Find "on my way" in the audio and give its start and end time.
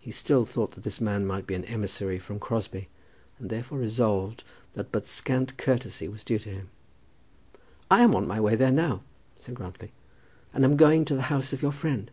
8.14-8.54